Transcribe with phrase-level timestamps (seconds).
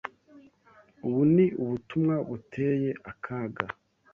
[1.07, 3.63] Ubu ni ubutumwa buteye akaga.